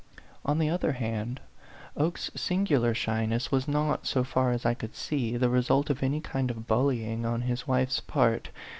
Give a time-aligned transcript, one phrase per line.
[0.43, 1.41] On the other hand,
[1.95, 6.21] Oke's singular shyness was not, so far as I could see, the result of any
[6.21, 8.49] kind of bullying on his wife's part.